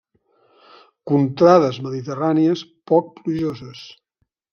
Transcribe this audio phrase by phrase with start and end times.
[1.11, 2.63] Contrades mediterrànies
[2.93, 3.83] poc plujoses.